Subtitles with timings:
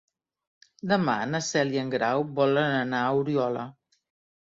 [0.91, 3.73] Demà na Cel i en Grau volen anar a Oriola.